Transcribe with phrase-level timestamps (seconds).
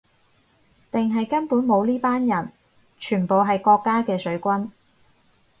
[0.91, 2.51] 定係根本冇呢班人，
[2.97, 4.71] 全部係國家嘅水軍